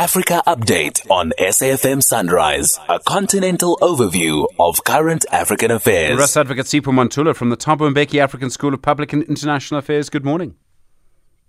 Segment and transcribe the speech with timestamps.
[0.00, 6.18] Africa Update on SAFM Sunrise, a continental overview of current African affairs.
[6.18, 10.08] Russ Advocate Sipho Mantula from the Thabo Mbeki African School of Public and International Affairs.
[10.08, 10.54] Good morning.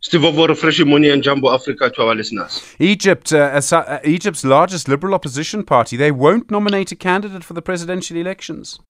[0.02, 2.62] Steve Ovo, Fresh Money and Jumbo Africa to our listeners.
[2.78, 7.62] Egypt, uh, uh, Egypt's largest liberal opposition party, they won't nominate a candidate for the
[7.62, 8.82] presidential elections.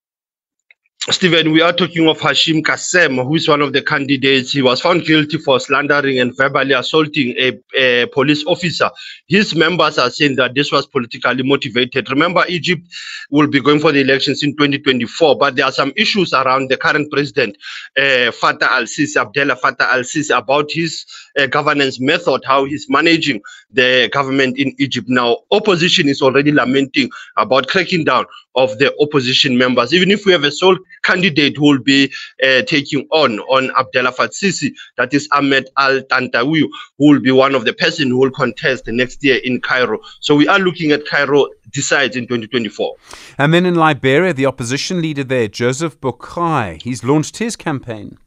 [1.10, 4.52] Stephen, we are talking of Hisham Kassem, who is one of the candidates.
[4.52, 8.88] He was found guilty for slandering and verbally assaulting a, a, police officer.
[9.26, 12.08] His members are saying that this was politically motivated.
[12.08, 12.86] Remember, Egypt
[13.32, 16.76] will be going for the elections in 2024, but there are some issues around the
[16.76, 17.56] current president,
[17.98, 21.04] uh, Fattah al Sisi, Abdullah Fattah al Sisi, about his
[21.36, 23.40] uh, governance method, how he's managing
[23.72, 25.08] the government in Egypt.
[25.08, 29.92] Now, opposition is already lamenting about cracking down of the opposition members.
[29.92, 34.12] Even if we have a sole candidate who will be uh, taking on on Abdullah
[34.12, 38.30] Fatsisi, that is Ahmed Al Tantawi, who will be one of the person who will
[38.30, 40.00] contest next year in Cairo.
[40.20, 42.96] So we are looking at Cairo decides in 2024.
[43.38, 48.18] And then in Liberia, the opposition leader there, Joseph Boakai, he's launched his campaign.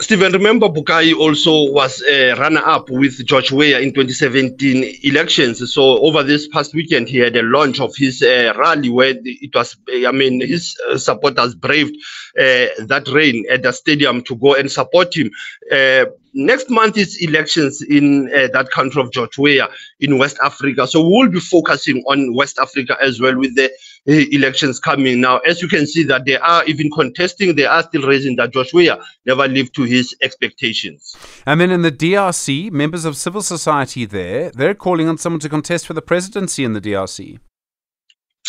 [0.00, 5.74] Stephen, remember Boakai also was a runner-up with George Weah in 2017 elections.
[5.74, 9.54] So over this past weekend, he had a launch of his uh, rally where it
[9.54, 11.94] was, I mean, his uh, supporters braved
[12.38, 15.30] uh, that rain at the stadium to go and support him.
[15.70, 19.68] Uh, next month is elections in uh, that country of George Weah
[20.00, 20.86] in West Africa.
[20.86, 25.20] So we will be focusing on West Africa as well with the uh, elections coming
[25.20, 25.38] now.
[25.38, 28.72] As you can see that they are even contesting, they are still raising that George
[28.72, 31.16] Weah never lived to his expectations.
[31.46, 35.48] And then in the DRC, members of civil society there, they're calling on someone to
[35.48, 37.38] contest for the presidency in the DRC.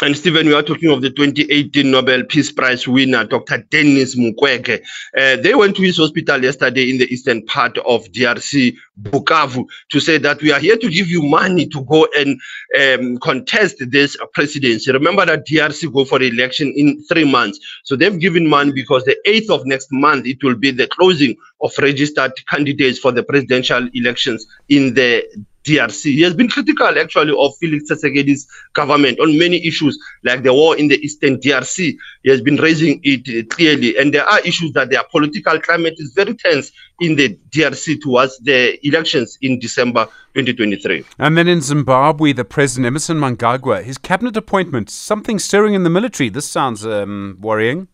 [0.04, 3.60] And Stephen, we are talking of the 2018 Nobel Peace Prize winner, Dr.
[3.70, 4.82] Denis Mukwege.
[5.16, 10.00] Uh, they went to his hospital yesterday in the eastern part of DRC, Bukavu, to
[10.00, 12.40] say that we are here to give you money to go and
[12.80, 14.92] um, contest this presidency.
[14.92, 17.60] Remember that DRC go for election in three months.
[17.84, 21.36] So they've given money because the 8th of next month, it will be the closing
[21.62, 25.24] of registered candidates for the presidential elections in the
[25.64, 26.04] DRC.
[26.04, 30.78] He has been critical actually of Felix Tshisekedi's government on many issues like the war
[30.78, 31.98] in the eastern DRC.
[32.24, 33.98] He has been raising it clearly.
[33.98, 38.38] And there are issues that their political climate is very tense in the DRC towards
[38.40, 41.04] the elections in December 2023.
[41.20, 45.90] And then in Zimbabwe, the President Emmerson Mnangagwa, his cabinet appointment, something stirring in the
[45.90, 46.30] military.
[46.30, 47.88] This sounds um, worrying.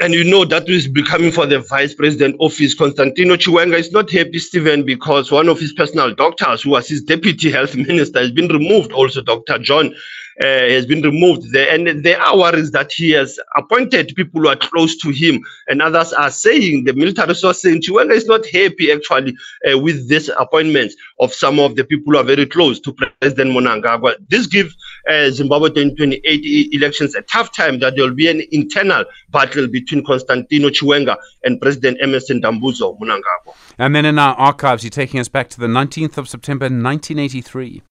[0.00, 2.72] And you know that is becoming for the vice president office.
[2.72, 7.02] Constantino Chiwenga is not happy, Stephen, because one of his personal doctors, who was his
[7.02, 8.92] deputy health minister, has been removed.
[8.92, 9.58] Also, Dr.
[9.58, 9.94] John
[10.40, 11.74] uh, has been removed there.
[11.74, 15.42] And there are worries that he has appointed people who are close to him.
[15.68, 19.36] And others are saying, the military source saying, Chiwenga is not happy actually
[19.70, 23.50] uh, with this appointment of some of the people who are very close to President
[23.50, 24.14] Mnangagwa.
[24.30, 24.74] This gives
[25.08, 30.04] uh, Zimbabwe 2028 elections a tough time that there will be an internal battle between
[30.04, 33.54] Constantino Chiwenga and President Emmerson Dambudzo Mnangagwa.
[33.78, 37.82] And then in our archives, you're taking us back to the 19th of September 1983.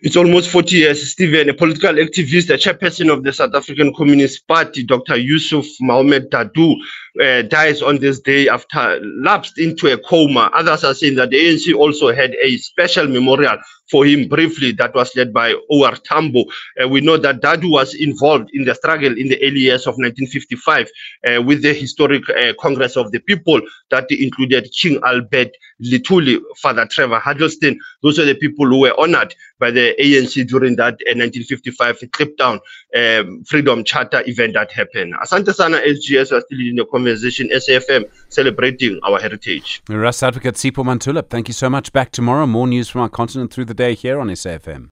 [0.00, 4.46] It's almost 40 years, Stephen, a political activist, a chairperson of the South African Communist
[4.46, 5.16] Party, Dr.
[5.16, 6.76] Yusuf Mohamed Dadoo,
[7.22, 10.50] uh, dies on this day after lapsed into a coma.
[10.54, 13.56] Others are saying that the ANC also had a special memorial
[13.90, 15.96] for him briefly that was led by O.R.
[15.96, 16.44] Tambo.
[16.82, 19.94] Uh, we know that Dadoo was involved in the struggle in the early years of
[19.94, 20.88] 1955
[21.28, 23.60] uh, with the historic uh, Congress of the People
[23.90, 25.50] that included King Albert
[25.82, 27.78] Luthuli, Father Trevor Huddleston.
[28.02, 32.60] Those are the people who were honored by the ANC during that 1955 trip down
[32.96, 35.14] um, Freedom Charter event that happened.
[35.14, 39.82] Asante Sana SGS are still in the conversation, SAFM, celebrating our heritage.
[39.88, 41.92] Russ Advocate Sipho Mantula, thank you so much.
[41.92, 42.46] Back tomorrow.
[42.46, 44.84] More news from our continent through the day here on SAFM.